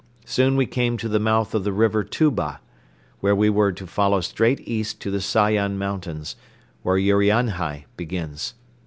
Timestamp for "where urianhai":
6.81-7.83